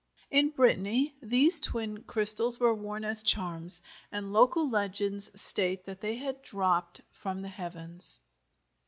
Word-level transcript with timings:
In 0.31 0.49
Brittany 0.49 1.13
these 1.21 1.59
twin 1.61 2.01
crystals 2.01 2.59
were 2.59 2.73
worn 2.73 3.05
as 3.05 3.21
charms, 3.21 3.83
and 4.11 4.33
local 4.33 4.67
legends 4.67 5.29
state 5.39 5.85
that 5.85 6.01
they 6.01 6.15
had 6.15 6.41
dropped 6.41 7.01
from 7.11 7.43
the 7.43 7.49
heavens. 7.49 8.19